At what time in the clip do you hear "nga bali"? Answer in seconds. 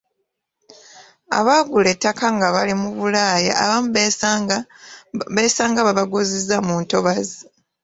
2.35-2.73